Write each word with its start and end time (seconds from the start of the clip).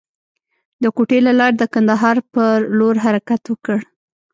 د 0.83 0.85
کوټې 0.95 1.19
له 1.27 1.31
لارې 1.39 1.55
د 1.57 1.63
کندهار 1.73 2.17
پر 2.33 2.57
لور 2.77 2.95
حرکت 3.05 3.41
وکړ. 3.47 3.79